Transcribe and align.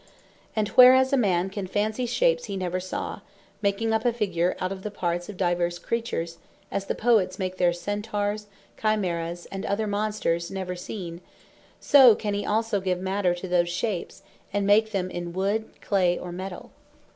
Fictions; 0.01 0.15
Materiall 0.17 0.33
Images 0.33 0.55
And 0.57 0.67
whereas 0.69 1.13
a 1.13 1.17
man 1.17 1.49
can 1.51 1.67
fancy 1.67 2.05
Shapes 2.07 2.45
he 2.45 2.57
never 2.57 2.79
saw; 2.79 3.19
making 3.61 3.93
up 3.93 4.03
a 4.03 4.11
Figure 4.11 4.57
out 4.59 4.71
of 4.71 4.81
the 4.81 4.89
parts 4.89 5.29
of 5.29 5.37
divers 5.37 5.77
creatures; 5.77 6.39
as 6.71 6.85
the 6.87 6.95
Poets 6.95 7.37
make 7.37 7.57
their 7.57 7.71
Centaures, 7.71 8.47
Chimaeras, 8.81 9.45
and 9.51 9.63
other 9.63 9.85
Monsters 9.85 10.49
never 10.49 10.75
seen: 10.75 11.21
So 11.79 12.15
can 12.15 12.33
he 12.33 12.43
also 12.43 12.81
give 12.81 12.99
Matter 12.99 13.35
to 13.35 13.47
those 13.47 13.69
Shapes, 13.69 14.23
and 14.51 14.65
make 14.65 14.89
them 14.91 15.11
in 15.11 15.33
Wood, 15.33 15.65
Clay 15.81 16.17
or 16.17 16.31
Metall. 16.31 16.71